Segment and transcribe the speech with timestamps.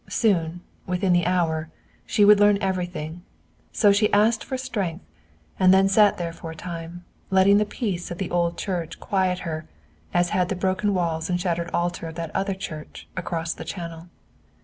[0.09, 1.69] Soon, within the hour,
[2.07, 3.21] she would learn everything.
[3.71, 5.05] So she asked for strength,
[5.59, 9.41] and then sat there for a time, letting the peace of the old church quiet
[9.45, 9.67] her,
[10.11, 14.07] as had the broken walls and shattered altar of that other church, across the channel.